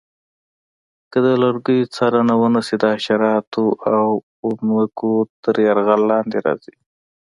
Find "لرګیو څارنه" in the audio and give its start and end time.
1.43-2.33